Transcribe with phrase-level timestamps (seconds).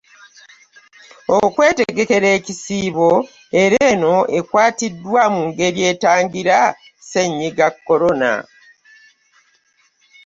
[1.39, 3.09] Okwetegekera ekisiibo
[3.61, 8.33] era eno ekwatiddwa mu ngeri etangira Ssennyiga Corona